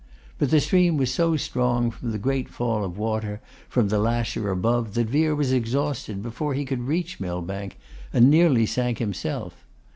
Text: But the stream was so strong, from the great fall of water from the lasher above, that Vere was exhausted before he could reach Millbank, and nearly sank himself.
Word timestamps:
But 0.39 0.49
the 0.49 0.59
stream 0.59 0.97
was 0.97 1.13
so 1.13 1.37
strong, 1.37 1.91
from 1.91 2.11
the 2.11 2.17
great 2.17 2.49
fall 2.49 2.83
of 2.83 2.97
water 2.97 3.39
from 3.69 3.89
the 3.89 3.99
lasher 3.99 4.49
above, 4.49 4.95
that 4.95 5.05
Vere 5.11 5.35
was 5.35 5.51
exhausted 5.53 6.23
before 6.23 6.55
he 6.55 6.65
could 6.65 6.87
reach 6.87 7.19
Millbank, 7.19 7.77
and 8.11 8.27
nearly 8.27 8.65
sank 8.65 8.97
himself. 8.97 9.63